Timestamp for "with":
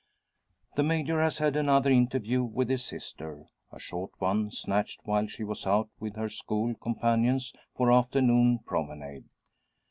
2.43-2.71, 5.99-6.15